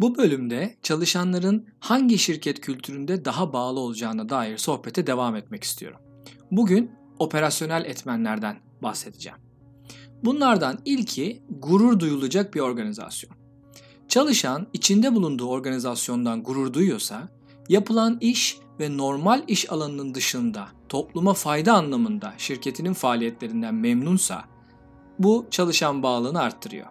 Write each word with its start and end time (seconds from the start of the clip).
Bu 0.00 0.16
bölümde 0.16 0.76
çalışanların 0.82 1.66
hangi 1.80 2.18
şirket 2.18 2.60
kültüründe 2.60 3.24
daha 3.24 3.52
bağlı 3.52 3.80
olacağına 3.80 4.28
dair 4.28 4.58
sohbete 4.58 5.06
devam 5.06 5.36
etmek 5.36 5.64
istiyorum. 5.64 5.98
Bugün 6.50 6.90
operasyonel 7.18 7.84
etmenlerden 7.84 8.56
bahsedeceğim. 8.82 9.38
Bunlardan 10.24 10.78
ilki 10.84 11.42
gurur 11.50 12.00
duyulacak 12.00 12.54
bir 12.54 12.60
organizasyon. 12.60 13.32
Çalışan 14.08 14.66
içinde 14.72 15.14
bulunduğu 15.14 15.48
organizasyondan 15.48 16.42
gurur 16.42 16.72
duyuyorsa, 16.72 17.28
yapılan 17.68 18.18
iş 18.20 18.58
ve 18.80 18.96
normal 18.96 19.42
iş 19.48 19.72
alanının 19.72 20.14
dışında 20.14 20.68
topluma 20.88 21.34
fayda 21.34 21.74
anlamında 21.74 22.34
şirketinin 22.38 22.92
faaliyetlerinden 22.92 23.74
memnunsa 23.74 24.44
bu 25.18 25.46
çalışan 25.50 26.02
bağlılığını 26.02 26.40
arttırıyor. 26.40 26.86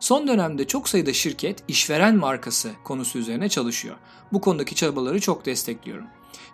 Son 0.00 0.28
dönemde 0.28 0.66
çok 0.66 0.88
sayıda 0.88 1.12
şirket 1.12 1.64
işveren 1.68 2.16
markası 2.16 2.70
konusu 2.84 3.18
üzerine 3.18 3.48
çalışıyor. 3.48 3.96
Bu 4.32 4.40
konudaki 4.40 4.74
çabaları 4.74 5.20
çok 5.20 5.46
destekliyorum. 5.46 6.04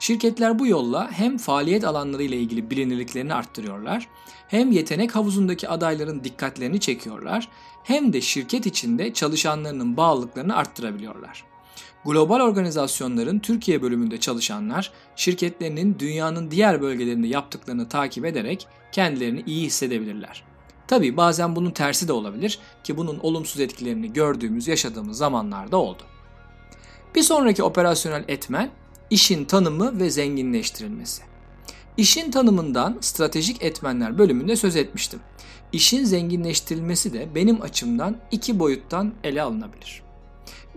Şirketler 0.00 0.58
bu 0.58 0.66
yolla 0.66 1.10
hem 1.12 1.38
faaliyet 1.38 1.84
alanları 1.84 2.22
ile 2.22 2.36
ilgili 2.36 2.70
bilinirliklerini 2.70 3.34
arttırıyorlar, 3.34 4.08
hem 4.48 4.72
yetenek 4.72 5.14
havuzundaki 5.14 5.68
adayların 5.68 6.24
dikkatlerini 6.24 6.80
çekiyorlar, 6.80 7.48
hem 7.84 8.12
de 8.12 8.20
şirket 8.20 8.66
içinde 8.66 9.12
çalışanlarının 9.12 9.96
bağlılıklarını 9.96 10.56
arttırabiliyorlar. 10.56 11.44
Global 12.04 12.40
organizasyonların 12.40 13.38
Türkiye 13.38 13.82
bölümünde 13.82 14.20
çalışanlar, 14.20 14.92
şirketlerinin 15.16 15.98
dünyanın 15.98 16.50
diğer 16.50 16.82
bölgelerinde 16.82 17.26
yaptıklarını 17.26 17.88
takip 17.88 18.24
ederek 18.24 18.66
kendilerini 18.92 19.42
iyi 19.46 19.66
hissedebilirler. 19.66 20.53
Tabi 20.86 21.16
bazen 21.16 21.56
bunun 21.56 21.70
tersi 21.70 22.08
de 22.08 22.12
olabilir 22.12 22.58
ki 22.84 22.96
bunun 22.96 23.18
olumsuz 23.18 23.60
etkilerini 23.60 24.12
gördüğümüz, 24.12 24.68
yaşadığımız 24.68 25.18
zamanlarda 25.18 25.76
oldu. 25.76 26.02
Bir 27.14 27.22
sonraki 27.22 27.62
operasyonel 27.62 28.24
etmen 28.28 28.70
işin 29.10 29.44
tanımı 29.44 30.00
ve 30.00 30.10
zenginleştirilmesi. 30.10 31.22
İşin 31.96 32.30
tanımından 32.30 32.98
stratejik 33.00 33.62
etmenler 33.62 34.18
bölümünde 34.18 34.56
söz 34.56 34.76
etmiştim. 34.76 35.20
İşin 35.72 36.04
zenginleştirilmesi 36.04 37.12
de 37.12 37.28
benim 37.34 37.62
açımdan 37.62 38.16
iki 38.30 38.58
boyuttan 38.58 39.12
ele 39.24 39.42
alınabilir. 39.42 40.02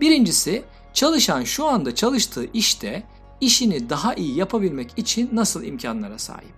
Birincisi 0.00 0.62
çalışan 0.92 1.44
şu 1.44 1.66
anda 1.66 1.94
çalıştığı 1.94 2.46
işte 2.54 3.02
işini 3.40 3.90
daha 3.90 4.14
iyi 4.14 4.36
yapabilmek 4.36 4.90
için 4.96 5.30
nasıl 5.32 5.64
imkanlara 5.64 6.18
sahip? 6.18 6.54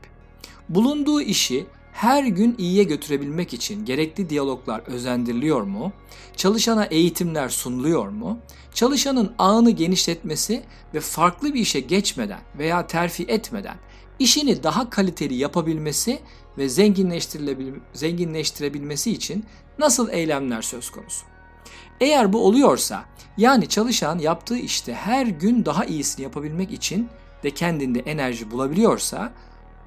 Bulunduğu 0.68 1.20
işi 1.20 1.66
her 1.92 2.24
gün 2.24 2.54
iyiye 2.58 2.84
götürebilmek 2.84 3.54
için 3.54 3.84
gerekli 3.84 4.30
diyaloglar 4.30 4.80
özendiriliyor 4.86 5.62
mu? 5.62 5.92
Çalışana 6.36 6.84
eğitimler 6.84 7.48
sunuluyor 7.48 8.08
mu? 8.08 8.38
Çalışanın 8.74 9.32
ağını 9.38 9.70
genişletmesi 9.70 10.62
ve 10.94 11.00
farklı 11.00 11.54
bir 11.54 11.60
işe 11.60 11.80
geçmeden 11.80 12.40
veya 12.58 12.86
terfi 12.86 13.24
etmeden 13.24 13.76
işini 14.18 14.62
daha 14.62 14.90
kaliteli 14.90 15.34
yapabilmesi 15.34 16.20
ve 16.58 16.68
zenginleştirebilmesi 17.94 19.10
için 19.10 19.44
nasıl 19.78 20.08
eylemler 20.10 20.62
söz 20.62 20.90
konusu? 20.90 21.26
Eğer 22.00 22.32
bu 22.32 22.46
oluyorsa 22.46 23.04
yani 23.36 23.68
çalışan 23.68 24.18
yaptığı 24.18 24.58
işte 24.58 24.94
her 24.94 25.26
gün 25.26 25.64
daha 25.64 25.84
iyisini 25.84 26.22
yapabilmek 26.22 26.72
için 26.72 27.08
de 27.42 27.50
kendinde 27.50 28.00
enerji 28.00 28.50
bulabiliyorsa 28.50 29.32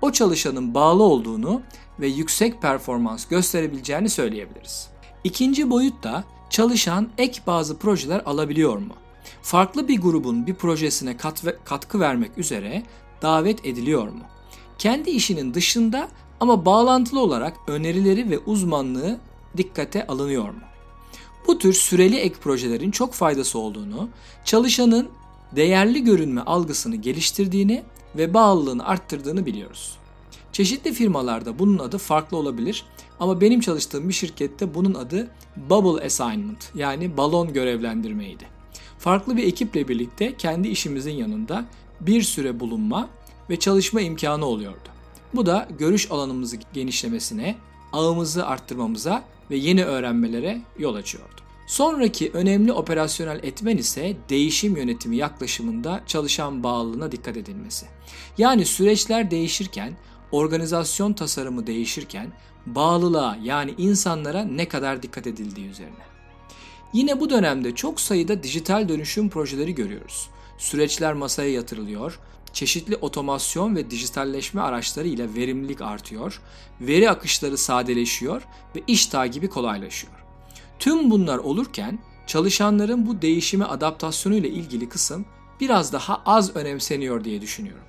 o 0.03 0.11
çalışanın 0.11 0.73
bağlı 0.73 1.03
olduğunu 1.03 1.61
ve 1.99 2.07
yüksek 2.07 2.61
performans 2.61 3.25
gösterebileceğini 3.27 4.09
söyleyebiliriz. 4.09 4.89
İkinci 5.23 5.69
boyut 5.69 6.03
da 6.03 6.23
çalışan 6.49 7.09
ek 7.17 7.41
bazı 7.47 7.77
projeler 7.77 8.21
alabiliyor 8.25 8.77
mu? 8.77 8.93
Farklı 9.41 9.87
bir 9.87 10.01
grubun 10.01 10.47
bir 10.47 10.53
projesine 10.53 11.17
kat 11.17 11.45
ve, 11.45 11.55
katkı 11.65 11.99
vermek 11.99 12.37
üzere 12.37 12.83
davet 13.21 13.65
ediliyor 13.65 14.07
mu? 14.07 14.19
Kendi 14.77 15.09
işinin 15.09 15.53
dışında 15.53 16.07
ama 16.39 16.65
bağlantılı 16.65 17.19
olarak 17.19 17.57
önerileri 17.67 18.29
ve 18.29 18.39
uzmanlığı 18.39 19.19
dikkate 19.57 20.07
alınıyor 20.07 20.49
mu? 20.49 20.61
Bu 21.47 21.57
tür 21.57 21.73
süreli 21.73 22.17
ek 22.17 22.35
projelerin 22.41 22.91
çok 22.91 23.13
faydası 23.13 23.59
olduğunu, 23.59 24.09
çalışanın 24.45 25.09
değerli 25.55 26.03
görünme 26.03 26.41
algısını 26.41 26.95
geliştirdiğini 26.95 27.83
ve 28.15 28.33
bağlılığını 28.33 28.85
arttırdığını 28.85 29.45
biliyoruz. 29.45 29.97
Çeşitli 30.51 30.93
firmalarda 30.93 31.59
bunun 31.59 31.79
adı 31.79 31.97
farklı 31.97 32.37
olabilir 32.37 32.85
ama 33.19 33.41
benim 33.41 33.59
çalıştığım 33.59 34.09
bir 34.09 34.13
şirkette 34.13 34.73
bunun 34.73 34.93
adı 34.93 35.31
bubble 35.69 36.05
assignment 36.05 36.71
yani 36.75 37.17
balon 37.17 37.53
görevlendirmeydi. 37.53 38.47
Farklı 38.99 39.37
bir 39.37 39.43
ekiple 39.43 39.87
birlikte 39.87 40.37
kendi 40.37 40.67
işimizin 40.67 41.11
yanında 41.11 41.65
bir 42.01 42.21
süre 42.21 42.59
bulunma 42.59 43.09
ve 43.49 43.59
çalışma 43.59 44.01
imkanı 44.01 44.45
oluyordu. 44.45 44.89
Bu 45.33 45.45
da 45.45 45.67
görüş 45.79 46.11
alanımızı 46.11 46.57
genişlemesine, 46.73 47.55
ağımızı 47.93 48.47
arttırmamıza 48.47 49.23
ve 49.51 49.55
yeni 49.55 49.85
öğrenmelere 49.85 50.61
yol 50.79 50.95
açıyordu. 50.95 51.42
Sonraki 51.67 52.31
önemli 52.33 52.73
operasyonel 52.73 53.39
etmen 53.43 53.77
ise 53.77 54.17
değişim 54.29 54.77
yönetimi 54.77 55.17
yaklaşımında 55.17 56.03
çalışan 56.07 56.63
bağlılığına 56.63 57.11
dikkat 57.11 57.37
edilmesi. 57.37 57.85
Yani 58.37 58.65
süreçler 58.65 59.31
değişirken 59.31 59.93
organizasyon 60.31 61.13
tasarımı 61.13 61.67
değişirken 61.67 62.33
bağlılığa 62.65 63.37
yani 63.43 63.73
insanlara 63.77 64.43
ne 64.43 64.67
kadar 64.67 65.03
dikkat 65.03 65.27
edildiği 65.27 65.67
üzerine. 65.67 66.03
Yine 66.93 67.19
bu 67.19 67.29
dönemde 67.29 67.75
çok 67.75 68.01
sayıda 68.01 68.43
dijital 68.43 68.89
dönüşüm 68.89 69.29
projeleri 69.29 69.75
görüyoruz. 69.75 70.29
Süreçler 70.57 71.13
masaya 71.13 71.51
yatırılıyor, 71.51 72.19
çeşitli 72.53 72.95
otomasyon 72.95 73.75
ve 73.75 73.91
dijitalleşme 73.91 74.61
araçları 74.61 75.07
ile 75.07 75.33
verimlilik 75.35 75.81
artıyor, 75.81 76.41
veri 76.81 77.09
akışları 77.09 77.57
sadeleşiyor 77.57 78.41
ve 78.75 78.81
iş 78.87 79.05
takibi 79.05 79.49
kolaylaşıyor. 79.49 80.22
Tüm 80.79 81.11
bunlar 81.11 81.37
olurken 81.37 81.99
çalışanların 82.27 83.07
bu 83.07 83.21
değişime 83.21 83.65
adaptasyonu 83.65 84.35
ile 84.35 84.49
ilgili 84.49 84.89
kısım 84.89 85.25
biraz 85.59 85.93
daha 85.93 86.21
az 86.25 86.55
önemseniyor 86.55 87.23
diye 87.23 87.41
düşünüyorum. 87.41 87.83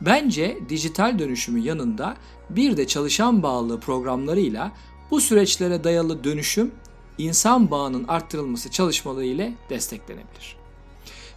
Bence 0.00 0.58
dijital 0.68 1.18
dönüşümün 1.18 1.62
yanında 1.62 2.16
bir 2.50 2.76
de 2.76 2.86
çalışan 2.86 3.42
bağlılığı 3.42 3.80
programlarıyla 3.80 4.72
bu 5.10 5.20
süreçlere 5.20 5.84
dayalı 5.84 6.24
dönüşüm 6.24 6.70
insan 7.18 7.70
bağının 7.70 8.04
arttırılması 8.08 8.70
çalışmaları 8.70 9.24
ile 9.24 9.54
desteklenebilir. 9.70 10.56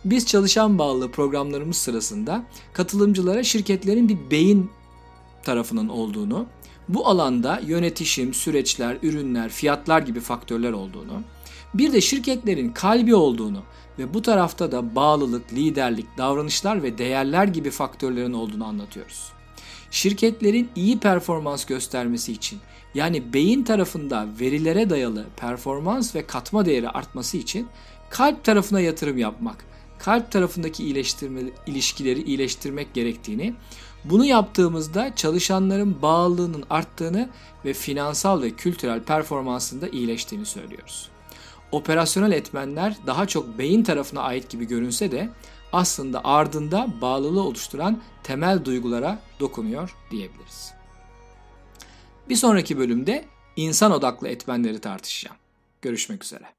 Biz 0.05 0.25
çalışan 0.25 0.79
bağlılığı 0.79 1.11
programlarımız 1.11 1.77
sırasında 1.77 2.43
katılımcılara 2.73 3.43
şirketlerin 3.43 4.09
bir 4.09 4.31
beyin 4.31 4.71
tarafının 5.43 5.89
olduğunu, 5.89 6.45
bu 6.89 7.07
alanda 7.07 7.61
yönetişim, 7.65 8.33
süreçler, 8.33 8.97
ürünler, 9.03 9.49
fiyatlar 9.49 10.01
gibi 10.01 10.19
faktörler 10.19 10.71
olduğunu, 10.71 11.21
bir 11.73 11.93
de 11.93 12.01
şirketlerin 12.01 12.69
kalbi 12.69 13.15
olduğunu 13.15 13.63
ve 13.99 14.13
bu 14.13 14.21
tarafta 14.21 14.71
da 14.71 14.95
bağlılık, 14.95 15.53
liderlik, 15.53 16.17
davranışlar 16.17 16.83
ve 16.83 16.97
değerler 16.97 17.47
gibi 17.47 17.69
faktörlerin 17.69 18.33
olduğunu 18.33 18.65
anlatıyoruz. 18.65 19.31
Şirketlerin 19.91 20.69
iyi 20.75 20.99
performans 20.99 21.65
göstermesi 21.65 22.31
için 22.31 22.59
yani 22.93 23.33
beyin 23.33 23.63
tarafında 23.63 24.27
verilere 24.39 24.89
dayalı 24.89 25.25
performans 25.37 26.15
ve 26.15 26.27
katma 26.27 26.65
değeri 26.65 26.89
artması 26.89 27.37
için 27.37 27.67
kalp 28.09 28.43
tarafına 28.43 28.79
yatırım 28.79 29.17
yapmak, 29.17 29.65
kalp 30.07 30.31
tarafındaki 30.31 30.83
iyileştirme, 30.83 31.41
ilişkileri 31.65 32.21
iyileştirmek 32.21 32.93
gerektiğini, 32.93 33.53
bunu 34.05 34.25
yaptığımızda 34.25 35.15
çalışanların 35.15 36.01
bağlılığının 36.01 36.63
arttığını 36.69 37.29
ve 37.65 37.73
finansal 37.73 38.41
ve 38.41 38.51
kültürel 38.51 39.03
performansında 39.03 39.87
iyileştiğini 39.87 40.45
söylüyoruz. 40.45 41.09
Operasyonel 41.71 42.31
etmenler 42.31 42.97
daha 43.07 43.27
çok 43.27 43.57
beyin 43.57 43.83
tarafına 43.83 44.21
ait 44.21 44.49
gibi 44.49 44.67
görünse 44.67 45.11
de 45.11 45.29
aslında 45.73 46.25
ardında 46.25 46.87
bağlılığı 47.01 47.43
oluşturan 47.43 48.01
temel 48.23 48.65
duygulara 48.65 49.19
dokunuyor 49.39 49.95
diyebiliriz. 50.11 50.73
Bir 52.29 52.35
sonraki 52.35 52.77
bölümde 52.77 53.25
insan 53.55 53.91
odaklı 53.91 54.27
etmenleri 54.27 54.79
tartışacağım. 54.79 55.37
Görüşmek 55.81 56.23
üzere. 56.23 56.57